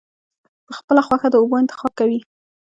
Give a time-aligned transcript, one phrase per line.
[0.65, 2.19] پۀ خپله خوښه د اوبو انتخاب کوي-